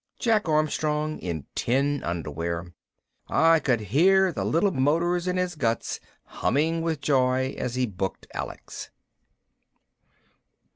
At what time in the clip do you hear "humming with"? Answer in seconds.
6.25-7.01